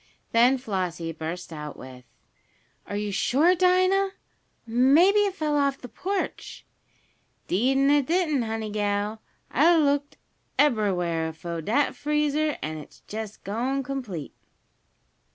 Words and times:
Then 0.31 0.57
Flossie 0.57 1.11
burst 1.11 1.53
out 1.53 1.77
with: 1.77 2.05
"Are 2.87 2.95
you 2.97 3.11
sure, 3.11 3.53
Dinah? 3.53 4.13
Maybe 4.65 5.19
it 5.25 5.35
fell 5.35 5.55
off 5.55 5.77
the 5.77 5.87
porch." 5.87 6.65
"Deed 7.47 7.77
an' 7.77 7.91
it 7.91 8.07
didn't, 8.07 8.41
honey 8.41 8.71
gal. 8.71 9.21
I 9.51 9.61
done 9.61 9.85
looked 9.85 10.17
eberywhar 10.57 11.35
fo' 11.35 11.61
dat 11.61 11.95
freezer, 11.95 12.57
an' 12.63 12.79
it's 12.79 13.01
jest 13.01 13.43
gone 13.43 13.83
complete." 13.83 14.33